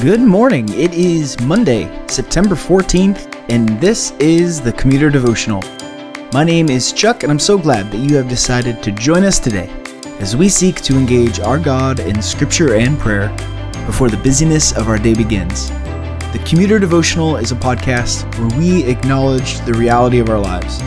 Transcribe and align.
Good 0.00 0.20
morning. 0.20 0.68
It 0.74 0.94
is 0.94 1.40
Monday, 1.40 1.90
September 2.06 2.54
14th, 2.54 3.34
and 3.48 3.68
this 3.80 4.12
is 4.20 4.60
the 4.60 4.72
Commuter 4.72 5.10
Devotional. 5.10 5.60
My 6.32 6.44
name 6.44 6.68
is 6.68 6.92
Chuck, 6.92 7.24
and 7.24 7.32
I'm 7.32 7.38
so 7.40 7.58
glad 7.58 7.90
that 7.90 7.98
you 7.98 8.14
have 8.14 8.28
decided 8.28 8.80
to 8.84 8.92
join 8.92 9.24
us 9.24 9.40
today 9.40 9.68
as 10.20 10.36
we 10.36 10.48
seek 10.48 10.76
to 10.82 10.96
engage 10.96 11.40
our 11.40 11.58
God 11.58 11.98
in 11.98 12.22
scripture 12.22 12.74
and 12.74 12.96
prayer 12.96 13.28
before 13.86 14.08
the 14.08 14.18
busyness 14.18 14.70
of 14.76 14.86
our 14.86 14.98
day 14.98 15.14
begins. 15.14 15.70
The 15.70 16.44
Commuter 16.46 16.78
Devotional 16.78 17.36
is 17.36 17.50
a 17.50 17.56
podcast 17.56 18.22
where 18.38 18.56
we 18.56 18.84
acknowledge 18.84 19.58
the 19.62 19.74
reality 19.74 20.20
of 20.20 20.30
our 20.30 20.38
lives. 20.38 20.80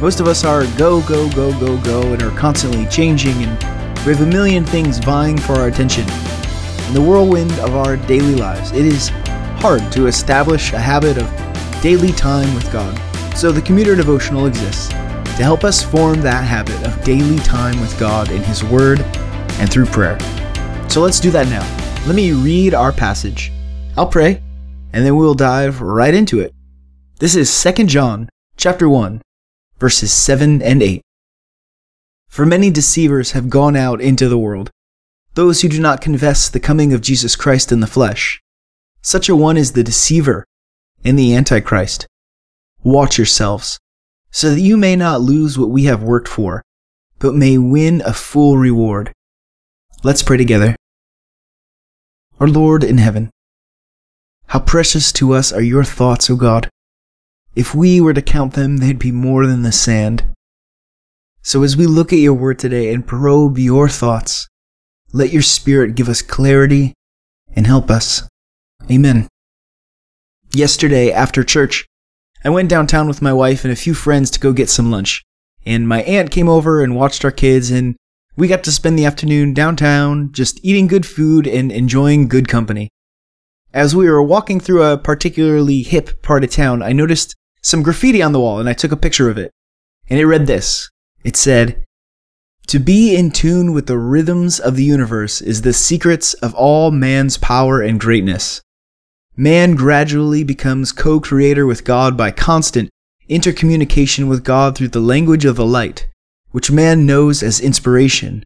Most 0.00 0.18
of 0.18 0.28
us 0.28 0.46
are 0.46 0.64
go, 0.78 1.06
go, 1.06 1.30
go, 1.32 1.52
go, 1.60 1.76
go, 1.82 2.14
and 2.14 2.22
are 2.22 2.38
constantly 2.38 2.86
changing, 2.86 3.34
and 3.34 3.62
we 4.06 4.14
have 4.14 4.22
a 4.22 4.26
million 4.26 4.64
things 4.64 4.96
vying 4.98 5.36
for 5.36 5.56
our 5.56 5.68
attention. 5.68 6.06
In 6.86 6.94
the 6.94 7.02
whirlwind 7.02 7.50
of 7.58 7.74
our 7.74 7.96
daily 7.96 8.36
lives, 8.36 8.70
it 8.70 8.84
is 8.84 9.08
hard 9.58 9.90
to 9.90 10.06
establish 10.06 10.72
a 10.72 10.78
habit 10.78 11.18
of 11.18 11.82
daily 11.82 12.12
time 12.12 12.54
with 12.54 12.72
God. 12.72 12.96
So 13.36 13.50
the 13.50 13.60
Commuter 13.60 13.96
Devotional 13.96 14.46
exists 14.46 14.90
to 14.90 15.42
help 15.42 15.64
us 15.64 15.82
form 15.82 16.20
that 16.20 16.44
habit 16.44 16.80
of 16.86 17.02
daily 17.02 17.40
time 17.40 17.80
with 17.80 17.98
God 17.98 18.30
in 18.30 18.40
His 18.44 18.62
Word 18.62 19.00
and 19.58 19.68
through 19.68 19.86
prayer. 19.86 20.16
So 20.88 21.00
let's 21.00 21.18
do 21.18 21.32
that 21.32 21.48
now. 21.48 21.66
Let 22.06 22.14
me 22.14 22.30
read 22.30 22.72
our 22.72 22.92
passage. 22.92 23.50
I'll 23.96 24.06
pray, 24.06 24.40
and 24.92 25.04
then 25.04 25.16
we'll 25.16 25.34
dive 25.34 25.80
right 25.80 26.14
into 26.14 26.38
it. 26.38 26.54
This 27.18 27.34
is 27.34 27.62
2 27.64 27.86
John 27.86 28.28
chapter 28.56 28.88
1, 28.88 29.22
verses 29.78 30.12
7 30.12 30.62
and 30.62 30.84
8. 30.84 31.02
For 32.28 32.46
many 32.46 32.70
deceivers 32.70 33.32
have 33.32 33.50
gone 33.50 33.74
out 33.74 34.00
into 34.00 34.28
the 34.28 34.38
world 34.38 34.70
those 35.36 35.60
who 35.60 35.68
do 35.68 35.78
not 35.78 36.00
confess 36.00 36.48
the 36.48 36.58
coming 36.58 36.94
of 36.94 37.02
Jesus 37.02 37.36
Christ 37.36 37.70
in 37.70 37.80
the 37.80 37.86
flesh. 37.86 38.40
Such 39.02 39.28
a 39.28 39.36
one 39.36 39.58
is 39.58 39.72
the 39.72 39.84
deceiver 39.84 40.44
and 41.04 41.18
the 41.18 41.36
Antichrist. 41.36 42.06
Watch 42.82 43.18
yourselves, 43.18 43.78
so 44.30 44.50
that 44.50 44.60
you 44.60 44.78
may 44.78 44.96
not 44.96 45.20
lose 45.20 45.58
what 45.58 45.68
we 45.68 45.84
have 45.84 46.02
worked 46.02 46.26
for, 46.26 46.62
but 47.18 47.34
may 47.34 47.58
win 47.58 48.02
a 48.06 48.14
full 48.14 48.56
reward. 48.56 49.12
Let's 50.02 50.22
pray 50.22 50.38
together. 50.38 50.74
Our 52.40 52.48
Lord 52.48 52.82
in 52.82 52.96
heaven, 52.96 53.30
how 54.46 54.60
precious 54.60 55.12
to 55.12 55.34
us 55.34 55.52
are 55.52 55.62
your 55.62 55.84
thoughts, 55.84 56.30
O 56.30 56.36
God. 56.36 56.70
If 57.54 57.74
we 57.74 58.00
were 58.00 58.14
to 58.14 58.22
count 58.22 58.54
them, 58.54 58.78
they'd 58.78 58.98
be 58.98 59.12
more 59.12 59.46
than 59.46 59.62
the 59.62 59.72
sand. 59.72 60.24
So 61.42 61.62
as 61.62 61.76
we 61.76 61.86
look 61.86 62.10
at 62.12 62.20
your 62.20 62.34
word 62.34 62.58
today 62.58 62.90
and 62.92 63.06
probe 63.06 63.58
your 63.58 63.88
thoughts, 63.88 64.48
let 65.12 65.32
your 65.32 65.42
Spirit 65.42 65.94
give 65.94 66.08
us 66.08 66.22
clarity 66.22 66.92
and 67.54 67.66
help 67.66 67.90
us. 67.90 68.28
Amen. 68.90 69.28
Yesterday, 70.52 71.12
after 71.12 71.42
church, 71.42 71.86
I 72.44 72.50
went 72.50 72.68
downtown 72.68 73.08
with 73.08 73.22
my 73.22 73.32
wife 73.32 73.64
and 73.64 73.72
a 73.72 73.76
few 73.76 73.94
friends 73.94 74.30
to 74.30 74.40
go 74.40 74.52
get 74.52 74.70
some 74.70 74.90
lunch. 74.90 75.22
And 75.64 75.88
my 75.88 76.02
aunt 76.02 76.30
came 76.30 76.48
over 76.48 76.82
and 76.82 76.94
watched 76.94 77.24
our 77.24 77.32
kids, 77.32 77.70
and 77.70 77.96
we 78.36 78.46
got 78.46 78.62
to 78.64 78.72
spend 78.72 78.98
the 78.98 79.04
afternoon 79.04 79.54
downtown 79.54 80.30
just 80.32 80.64
eating 80.64 80.86
good 80.86 81.04
food 81.04 81.46
and 81.46 81.72
enjoying 81.72 82.28
good 82.28 82.46
company. 82.46 82.88
As 83.72 83.96
we 83.96 84.08
were 84.08 84.22
walking 84.22 84.60
through 84.60 84.82
a 84.82 84.96
particularly 84.96 85.82
hip 85.82 86.22
part 86.22 86.44
of 86.44 86.50
town, 86.50 86.82
I 86.82 86.92
noticed 86.92 87.34
some 87.62 87.82
graffiti 87.82 88.22
on 88.22 88.32
the 88.32 88.40
wall 88.40 88.60
and 88.60 88.68
I 88.68 88.74
took 88.74 88.92
a 88.92 88.96
picture 88.96 89.28
of 89.28 89.38
it. 89.38 89.50
And 90.08 90.20
it 90.20 90.26
read 90.26 90.46
this. 90.46 90.88
It 91.24 91.36
said, 91.36 91.84
to 92.66 92.78
be 92.80 93.14
in 93.14 93.30
tune 93.30 93.72
with 93.72 93.86
the 93.86 93.98
rhythms 93.98 94.58
of 94.58 94.76
the 94.76 94.84
universe 94.84 95.40
is 95.40 95.62
the 95.62 95.72
secrets 95.72 96.34
of 96.34 96.54
all 96.54 96.90
man's 96.90 97.38
power 97.38 97.80
and 97.80 98.00
greatness. 98.00 98.60
Man 99.36 99.74
gradually 99.74 100.42
becomes 100.42 100.92
co 100.92 101.20
creator 101.20 101.66
with 101.66 101.84
God 101.84 102.16
by 102.16 102.30
constant 102.30 102.90
intercommunication 103.28 104.28
with 104.28 104.44
God 104.44 104.76
through 104.76 104.88
the 104.88 105.00
language 105.00 105.44
of 105.44 105.56
the 105.56 105.66
light, 105.66 106.08
which 106.50 106.70
man 106.70 107.06
knows 107.06 107.42
as 107.42 107.60
inspiration. 107.60 108.42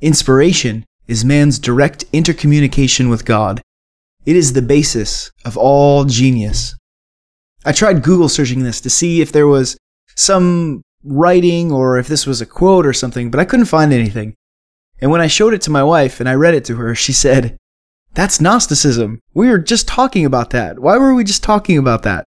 Inspiration 0.00 0.84
is 1.06 1.24
man's 1.24 1.58
direct 1.58 2.10
intercommunication 2.12 3.10
with 3.10 3.24
God. 3.24 3.60
It 4.24 4.34
is 4.34 4.52
the 4.52 4.62
basis 4.62 5.30
of 5.44 5.56
all 5.56 6.04
genius. 6.04 6.74
I 7.64 7.72
tried 7.72 8.02
Google 8.02 8.28
searching 8.28 8.62
this 8.62 8.80
to 8.80 8.90
see 8.90 9.20
if 9.20 9.30
there 9.30 9.46
was 9.46 9.76
some 10.16 10.82
writing 11.04 11.70
or 11.70 11.98
if 11.98 12.08
this 12.08 12.26
was 12.26 12.40
a 12.40 12.46
quote 12.46 12.86
or 12.86 12.92
something, 12.92 13.30
but 13.30 13.40
I 13.40 13.44
couldn't 13.44 13.66
find 13.66 13.92
anything. 13.92 14.34
And 15.00 15.10
when 15.10 15.20
I 15.20 15.26
showed 15.26 15.54
it 15.54 15.62
to 15.62 15.70
my 15.70 15.82
wife 15.82 16.20
and 16.20 16.28
I 16.28 16.34
read 16.34 16.54
it 16.54 16.64
to 16.66 16.76
her, 16.76 16.94
she 16.94 17.12
said, 17.12 17.56
That's 18.14 18.40
Gnosticism. 18.40 19.20
We 19.34 19.48
were 19.48 19.58
just 19.58 19.86
talking 19.86 20.24
about 20.24 20.50
that. 20.50 20.78
Why 20.78 20.96
were 20.96 21.14
we 21.14 21.24
just 21.24 21.42
talking 21.42 21.78
about 21.78 22.02
that? 22.04 22.24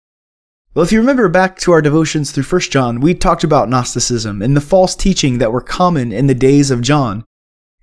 Well, 0.74 0.86
if 0.86 0.92
you 0.94 1.00
remember 1.00 1.28
back 1.28 1.60
to 1.60 1.74
our 1.74 1.82
devotions 1.82 2.32
through 2.32 2.46
1 2.46 2.62
John, 2.62 3.02
we 3.02 3.14
talked 3.14 3.44
about 3.44 3.68
Gnosticism 3.68 4.42
and 4.42 4.56
the 4.56 4.62
false 4.62 4.96
teaching 4.96 5.40
that 5.40 5.52
were 5.52 5.62
common 5.62 6.14
in 6.14 6.28
the 6.28 6.34
days 6.34 6.72
of 6.72 6.82
John. 6.82 7.26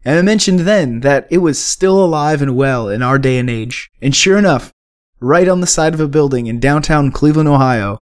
And 0.06 0.18
I 0.18 0.22
mentioned 0.22 0.60
then 0.60 1.00
that 1.00 1.26
it 1.30 1.38
was 1.38 1.62
still 1.62 2.02
alive 2.02 2.40
and 2.40 2.56
well 2.56 2.88
in 2.88 3.02
our 3.02 3.18
day 3.18 3.38
and 3.38 3.50
age. 3.50 3.90
And 4.00 4.16
sure 4.16 4.38
enough, 4.38 4.72
right 5.20 5.48
on 5.48 5.60
the 5.60 5.66
side 5.66 5.92
of 5.92 6.00
a 6.00 6.08
building 6.08 6.46
in 6.46 6.60
downtown 6.60 7.12
Cleveland, 7.12 7.48
Ohio, 7.48 7.98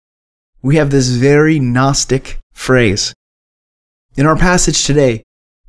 we 0.62 0.76
have 0.76 0.88
this 0.88 1.08
very 1.08 1.58
Gnostic 1.58 2.39
phrase. 2.53 3.15
In 4.16 4.27
our 4.27 4.37
passage 4.37 4.84
today, 4.84 5.22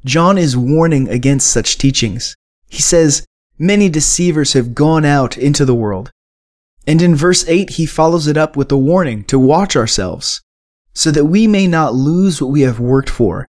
John 0.03 0.37
is 0.37 0.57
warning 0.57 1.09
against 1.09 1.51
such 1.51 1.77
teachings. 1.77 2.35
He 2.67 2.81
says, 2.81 3.25
Many 3.59 3.89
deceivers 3.89 4.53
have 4.53 4.73
gone 4.73 5.05
out 5.05 5.37
into 5.37 5.65
the 5.65 5.75
world. 5.75 6.11
And 6.87 7.01
in 7.01 7.15
verse 7.15 7.47
8, 7.47 7.71
he 7.71 7.85
follows 7.85 8.25
it 8.25 8.37
up 8.37 8.57
with 8.57 8.71
a 8.71 8.77
warning 8.77 9.23
to 9.25 9.37
watch 9.37 9.75
ourselves, 9.75 10.41
so 10.93 11.11
that 11.11 11.25
we 11.25 11.45
may 11.45 11.67
not 11.67 11.93
lose 11.93 12.41
what 12.41 12.49
we 12.49 12.61
have 12.61 12.79
worked 12.79 13.09
for, 13.09 13.47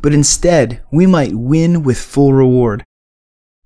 but 0.00 0.14
instead 0.14 0.82
we 0.90 1.06
might 1.06 1.34
win 1.34 1.82
with 1.82 1.98
full 1.98 2.32
reward. 2.32 2.84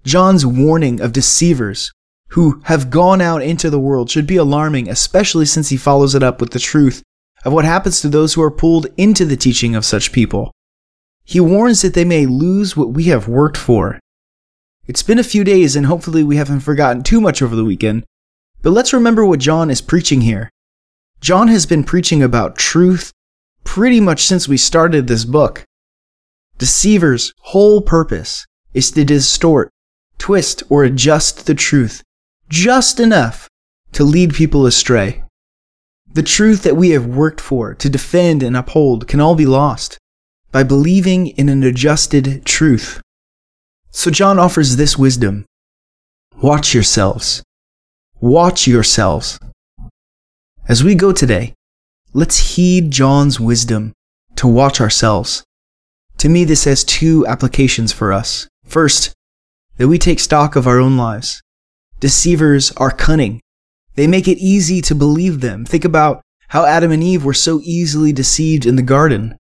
John's 0.02 0.44
warning 0.44 1.00
of 1.00 1.12
deceivers 1.12 1.92
who 2.30 2.60
have 2.64 2.90
gone 2.90 3.20
out 3.20 3.42
into 3.42 3.70
the 3.70 3.78
world 3.78 4.10
should 4.10 4.26
be 4.26 4.36
alarming, 4.36 4.88
especially 4.88 5.46
since 5.46 5.68
he 5.68 5.76
follows 5.76 6.16
it 6.16 6.22
up 6.24 6.40
with 6.40 6.50
the 6.50 6.58
truth 6.58 7.02
of 7.44 7.52
what 7.52 7.64
happens 7.64 8.00
to 8.00 8.08
those 8.08 8.34
who 8.34 8.42
are 8.42 8.50
pulled 8.50 8.86
into 8.96 9.24
the 9.24 9.36
teaching 9.36 9.74
of 9.74 9.84
such 9.84 10.12
people. 10.12 10.52
He 11.24 11.40
warns 11.40 11.82
that 11.82 11.94
they 11.94 12.04
may 12.04 12.26
lose 12.26 12.76
what 12.76 12.90
we 12.92 13.04
have 13.04 13.28
worked 13.28 13.56
for. 13.56 13.98
It's 14.86 15.02
been 15.02 15.18
a 15.18 15.24
few 15.24 15.44
days 15.44 15.76
and 15.76 15.86
hopefully 15.86 16.22
we 16.22 16.36
haven't 16.36 16.60
forgotten 16.60 17.02
too 17.02 17.20
much 17.20 17.40
over 17.40 17.56
the 17.56 17.64
weekend, 17.64 18.04
but 18.62 18.70
let's 18.70 18.92
remember 18.92 19.24
what 19.24 19.40
John 19.40 19.70
is 19.70 19.80
preaching 19.80 20.22
here. 20.22 20.50
John 21.20 21.48
has 21.48 21.64
been 21.64 21.84
preaching 21.84 22.22
about 22.22 22.58
truth 22.58 23.12
pretty 23.64 24.00
much 24.00 24.26
since 24.26 24.46
we 24.46 24.58
started 24.58 25.06
this 25.06 25.24
book. 25.24 25.64
Deceivers' 26.58 27.32
whole 27.40 27.80
purpose 27.80 28.46
is 28.74 28.90
to 28.92 29.04
distort, 29.04 29.70
twist, 30.18 30.62
or 30.68 30.84
adjust 30.84 31.46
the 31.46 31.54
truth 31.54 32.02
just 32.48 33.00
enough 33.00 33.48
to 33.92 34.04
lead 34.04 34.34
people 34.34 34.66
astray. 34.66 35.23
The 36.14 36.22
truth 36.22 36.62
that 36.62 36.76
we 36.76 36.90
have 36.90 37.06
worked 37.06 37.40
for, 37.40 37.74
to 37.74 37.90
defend 37.90 38.44
and 38.44 38.56
uphold, 38.56 39.08
can 39.08 39.20
all 39.20 39.34
be 39.34 39.46
lost 39.46 39.98
by 40.52 40.62
believing 40.62 41.26
in 41.26 41.48
an 41.48 41.64
adjusted 41.64 42.44
truth. 42.44 43.00
So 43.90 44.12
John 44.12 44.38
offers 44.38 44.76
this 44.76 44.96
wisdom 44.96 45.44
Watch 46.40 46.72
yourselves. 46.72 47.42
Watch 48.20 48.68
yourselves. 48.68 49.40
As 50.68 50.84
we 50.84 50.94
go 50.94 51.10
today, 51.12 51.52
let's 52.12 52.54
heed 52.54 52.92
John's 52.92 53.40
wisdom 53.40 53.92
to 54.36 54.46
watch 54.46 54.80
ourselves. 54.80 55.42
To 56.18 56.28
me, 56.28 56.44
this 56.44 56.62
has 56.62 56.84
two 56.84 57.26
applications 57.26 57.92
for 57.92 58.12
us. 58.12 58.46
First, 58.64 59.12
that 59.78 59.88
we 59.88 59.98
take 59.98 60.20
stock 60.20 60.54
of 60.54 60.68
our 60.68 60.78
own 60.78 60.96
lives. 60.96 61.42
Deceivers 61.98 62.70
are 62.76 62.92
cunning 62.92 63.40
they 63.94 64.06
make 64.06 64.28
it 64.28 64.38
easy 64.38 64.80
to 64.82 64.94
believe 64.94 65.40
them. 65.40 65.64
Think 65.64 65.84
about 65.84 66.22
how 66.48 66.64
Adam 66.66 66.92
and 66.92 67.02
Eve 67.02 67.24
were 67.24 67.34
so 67.34 67.60
easily 67.62 68.12
deceived 68.12 68.66
in 68.66 68.76
the 68.76 68.82
garden. 68.82 69.36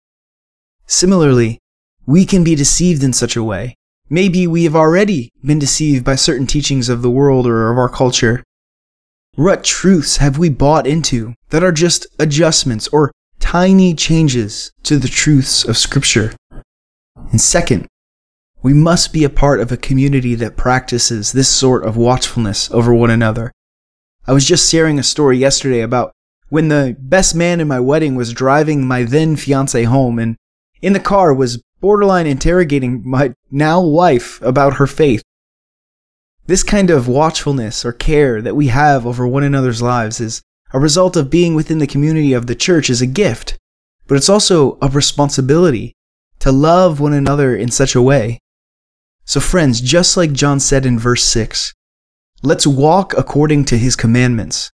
Similarly, 0.86 1.58
we 2.06 2.26
can 2.26 2.42
be 2.42 2.54
deceived 2.54 3.02
in 3.02 3.12
such 3.12 3.36
a 3.36 3.44
way. 3.44 3.76
Maybe 4.08 4.46
we 4.46 4.64
have 4.64 4.74
already 4.74 5.30
been 5.44 5.60
deceived 5.60 6.04
by 6.04 6.16
certain 6.16 6.46
teachings 6.46 6.88
of 6.88 7.02
the 7.02 7.10
world 7.10 7.46
or 7.46 7.70
of 7.70 7.78
our 7.78 7.88
culture. 7.88 8.42
What 9.36 9.62
truths 9.62 10.16
have 10.16 10.36
we 10.36 10.48
bought 10.48 10.86
into 10.86 11.34
that 11.50 11.62
are 11.62 11.72
just 11.72 12.06
adjustments 12.18 12.88
or 12.88 13.12
tiny 13.38 13.94
changes 13.94 14.72
to 14.82 14.98
the 14.98 15.08
truths 15.08 15.64
of 15.64 15.78
Scripture? 15.78 16.34
And 17.30 17.40
second, 17.40 17.86
we 18.62 18.74
must 18.74 19.12
be 19.12 19.22
a 19.22 19.30
part 19.30 19.60
of 19.60 19.70
a 19.70 19.76
community 19.76 20.34
that 20.34 20.56
practices 20.56 21.32
this 21.32 21.48
sort 21.48 21.84
of 21.84 21.96
watchfulness 21.96 22.70
over 22.72 22.92
one 22.92 23.10
another. 23.10 23.52
I 24.26 24.32
was 24.32 24.44
just 24.44 24.70
sharing 24.70 24.98
a 24.98 25.02
story 25.02 25.38
yesterday 25.38 25.80
about 25.80 26.12
when 26.48 26.68
the 26.68 26.96
best 26.98 27.34
man 27.34 27.60
in 27.60 27.68
my 27.68 27.80
wedding 27.80 28.14
was 28.14 28.32
driving 28.32 28.86
my 28.86 29.04
then 29.04 29.36
fiance 29.36 29.82
home 29.84 30.18
and 30.18 30.36
in 30.82 30.92
the 30.92 31.00
car 31.00 31.32
was 31.32 31.62
borderline 31.80 32.26
interrogating 32.26 33.02
my 33.04 33.32
now 33.50 33.80
wife 33.80 34.40
about 34.42 34.74
her 34.74 34.86
faith. 34.86 35.22
This 36.46 36.62
kind 36.62 36.90
of 36.90 37.08
watchfulness 37.08 37.84
or 37.84 37.92
care 37.92 38.42
that 38.42 38.56
we 38.56 38.68
have 38.68 39.06
over 39.06 39.26
one 39.26 39.44
another's 39.44 39.80
lives 39.80 40.20
is 40.20 40.42
a 40.72 40.80
result 40.80 41.16
of 41.16 41.30
being 41.30 41.54
within 41.54 41.78
the 41.78 41.86
community 41.86 42.32
of 42.32 42.46
the 42.46 42.54
church 42.54 42.90
is 42.90 43.00
a 43.00 43.06
gift, 43.06 43.56
but 44.06 44.16
it's 44.16 44.28
also 44.28 44.78
a 44.82 44.88
responsibility 44.88 45.94
to 46.40 46.50
love 46.50 47.00
one 47.00 47.12
another 47.12 47.54
in 47.54 47.70
such 47.70 47.94
a 47.94 48.02
way. 48.02 48.38
So, 49.24 49.40
friends, 49.40 49.80
just 49.80 50.16
like 50.16 50.32
John 50.32 50.58
said 50.58 50.84
in 50.84 50.98
verse 50.98 51.22
6, 51.24 51.72
let's 52.42 52.66
walk 52.66 53.12
according 53.18 53.66
to 53.66 53.76
his 53.76 53.96
commandments. 53.96 54.70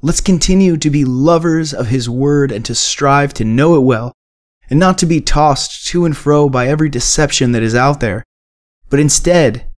Let's 0.00 0.20
continue 0.20 0.76
to 0.76 0.90
be 0.90 1.04
lovers 1.04 1.74
of 1.74 1.88
his 1.88 2.08
word 2.08 2.52
and 2.52 2.64
to 2.64 2.74
strive 2.74 3.34
to 3.34 3.44
know 3.44 3.74
it 3.74 3.80
well, 3.80 4.12
and 4.70 4.78
not 4.78 4.98
to 4.98 5.06
be 5.06 5.20
tossed 5.20 5.86
to 5.88 6.04
and 6.04 6.16
fro 6.16 6.48
by 6.48 6.68
every 6.68 6.88
deception 6.88 7.52
that 7.52 7.62
is 7.62 7.74
out 7.74 7.98
there, 8.00 8.22
but 8.88 9.00
instead 9.00 9.68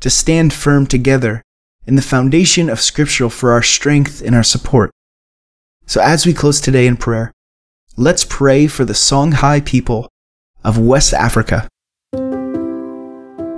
to 0.00 0.10
stand 0.10 0.52
firm 0.52 0.86
together 0.86 1.42
in 1.86 1.96
the 1.96 2.02
foundation 2.02 2.68
of 2.68 2.80
Scripture 2.80 3.30
for 3.30 3.52
our 3.52 3.62
strength 3.62 4.20
and 4.20 4.34
our 4.34 4.42
support. 4.42 4.90
So, 5.86 6.02
as 6.02 6.26
we 6.26 6.34
close 6.34 6.60
today 6.60 6.86
in 6.86 6.98
prayer, 6.98 7.32
let's 7.96 8.24
pray 8.24 8.66
for 8.66 8.84
the 8.84 8.92
Songhai 8.92 9.64
people 9.64 10.08
of 10.62 10.78
West 10.78 11.14
Africa. 11.14 11.66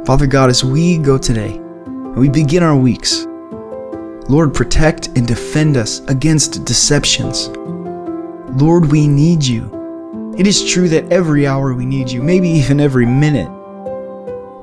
Father 0.06 0.27
God, 0.27 0.50
as 0.50 0.65
we 0.65 0.99
go 0.99 1.19
today 1.19 1.55
and 1.55 2.17
we 2.17 2.29
begin 2.29 2.62
our 2.62 2.77
weeks, 2.77 3.27
Lord, 4.32 4.55
protect 4.55 5.08
and 5.08 5.29
defend 5.29 5.76
us 5.76 6.00
against 6.08 6.64
deceptions. 6.64 7.49
Lord, 8.58 8.90
we 8.90 9.06
need 9.06 9.44
you. 9.44 10.34
It 10.38 10.46
is 10.46 10.64
true 10.64 10.88
that 10.88 11.12
every 11.12 11.46
hour 11.46 11.75
we 11.75 11.84
need 11.84 12.11
you, 12.11 12.23
maybe 12.23 12.49
even 12.49 12.81
every 12.81 13.05
minute. 13.05 13.50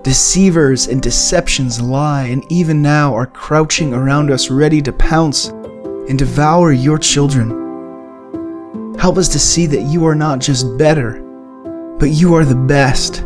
Deceivers 0.01 0.87
and 0.87 1.03
deceptions 1.03 1.79
lie, 1.79 2.23
and 2.23 2.51
even 2.51 2.81
now 2.81 3.13
are 3.13 3.27
crouching 3.27 3.93
around 3.93 4.31
us, 4.31 4.49
ready 4.49 4.81
to 4.81 4.91
pounce 4.91 5.49
and 5.49 6.17
devour 6.17 6.71
your 6.71 6.97
children. 6.97 8.95
Help 8.97 9.19
us 9.19 9.29
to 9.29 9.37
see 9.37 9.67
that 9.67 9.83
you 9.83 10.03
are 10.03 10.15
not 10.15 10.39
just 10.39 10.79
better, 10.79 11.21
but 11.99 12.09
you 12.09 12.33
are 12.33 12.43
the 12.43 12.55
best. 12.55 13.19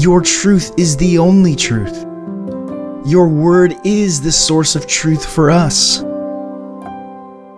Your 0.00 0.20
truth 0.20 0.72
is 0.78 0.96
the 0.96 1.18
only 1.18 1.56
truth. 1.56 2.13
Your 3.06 3.28
word 3.28 3.76
is 3.84 4.22
the 4.22 4.32
source 4.32 4.76
of 4.76 4.86
truth 4.86 5.26
for 5.26 5.50
us. 5.50 6.00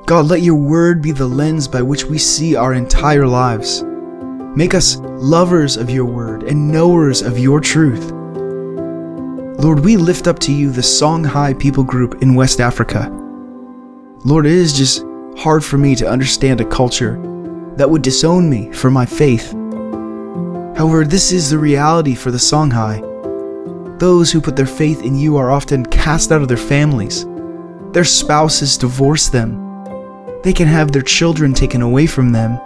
God, 0.06 0.26
let 0.26 0.43
your 0.43 0.56
word 0.56 1.00
be 1.00 1.12
the 1.12 1.26
lens 1.26 1.69
by 1.69 1.82
which 1.82 2.04
we 2.04 2.19
see 2.19 2.56
our 2.56 2.75
entire 2.75 3.28
lives. 3.28 3.84
Make 4.56 4.75
us 4.75 4.96
lovers 4.96 5.76
of 5.76 5.88
your 5.88 6.04
word 6.04 6.43
and 6.43 6.72
knowers 6.72 7.22
of 7.22 7.38
your 7.38 7.60
truth. 7.60 8.10
Lord, 9.60 9.84
we 9.84 9.96
lift 9.96 10.26
up 10.26 10.40
to 10.40 10.52
you 10.52 10.72
the 10.72 10.81
Songhai 10.81 11.56
people 11.56 11.84
group 11.84 12.22
in 12.22 12.34
West 12.34 12.60
Africa. 12.60 13.08
Lord, 14.25 14.46
it 14.46 14.52
is 14.52 14.76
just 14.76 15.04
hard 15.38 15.64
for 15.64 15.78
me 15.78 15.94
to 15.94 16.08
understand 16.08 16.60
a 16.60 16.64
culture 16.64 17.20
that 17.76 17.88
would 17.88 18.02
disown 18.02 18.50
me 18.50 18.72
for 18.72 18.90
my 18.90 19.06
faith. 19.06 19.52
However, 20.76 21.04
this 21.04 21.31
is 21.31 21.50
the 21.50 21.58
reality 21.58 22.16
for 22.16 22.32
the 22.32 22.38
Songhai. 22.38 23.15
Those 23.98 24.31
who 24.31 24.40
put 24.43 24.56
their 24.56 24.66
faith 24.66 25.02
in 25.02 25.14
you 25.14 25.37
are 25.37 25.50
often 25.50 25.87
cast 25.87 26.31
out 26.31 26.43
of 26.43 26.48
their 26.48 26.56
families. 26.56 27.25
Their 27.93 28.04
spouses 28.04 28.76
divorce 28.76 29.28
them. 29.28 29.62
They 30.43 30.52
can 30.52 30.69
have 30.69 30.93
their 30.93 31.02
children 31.02 31.54
taken 31.54 31.81
away 31.81 32.06
from 32.06 32.31
them. 32.31 32.60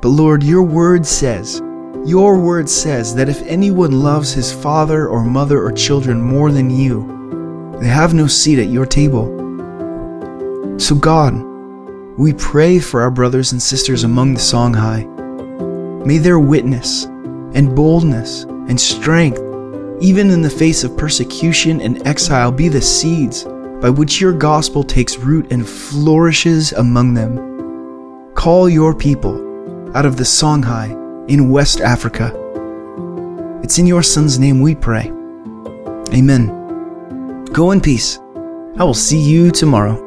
But 0.00 0.08
Lord, 0.08 0.42
your 0.42 0.62
word 0.62 1.04
says, 1.04 1.60
your 2.06 2.38
word 2.38 2.68
says 2.68 3.14
that 3.14 3.28
if 3.28 3.42
anyone 3.42 3.92
loves 3.92 4.32
his 4.32 4.52
father 4.52 5.08
or 5.08 5.24
mother 5.24 5.62
or 5.62 5.72
children 5.72 6.20
more 6.20 6.50
than 6.50 6.70
you, 6.70 7.78
they 7.80 7.88
have 7.88 8.14
no 8.14 8.26
seat 8.26 8.58
at 8.58 8.68
your 8.68 8.86
table. 8.86 9.26
So, 10.78 10.94
God, 10.94 11.34
we 12.18 12.32
pray 12.32 12.78
for 12.78 13.02
our 13.02 13.10
brothers 13.10 13.52
and 13.52 13.60
sisters 13.60 14.04
among 14.04 14.34
the 14.34 14.40
Songhai. 14.40 15.04
May 16.06 16.18
their 16.18 16.38
witness 16.38 17.04
and 17.04 17.74
boldness 17.76 18.44
and 18.44 18.80
strength, 18.80 19.40
even 20.00 20.30
in 20.30 20.42
the 20.42 20.50
face 20.50 20.84
of 20.84 20.96
persecution 20.96 21.80
and 21.80 22.06
exile, 22.06 22.50
be 22.50 22.68
the 22.68 22.82
seeds 22.82 23.44
by 23.80 23.90
which 23.90 24.20
your 24.20 24.32
gospel 24.32 24.82
takes 24.82 25.18
root 25.18 25.52
and 25.52 25.68
flourishes 25.68 26.72
among 26.72 27.14
them. 27.14 28.32
Call 28.34 28.68
your 28.68 28.94
people 28.94 29.34
out 29.96 30.06
of 30.06 30.16
the 30.16 30.24
Songhai 30.24 30.90
in 31.30 31.50
West 31.50 31.80
Africa. 31.80 32.32
It's 33.62 33.78
in 33.78 33.86
your 33.86 34.02
Son's 34.02 34.38
name 34.38 34.60
we 34.60 34.74
pray. 34.74 35.06
Amen. 36.12 37.44
Go 37.46 37.70
in 37.70 37.80
peace. 37.80 38.18
I 38.76 38.84
will 38.84 38.94
see 38.94 39.18
you 39.18 39.50
tomorrow. 39.50 40.03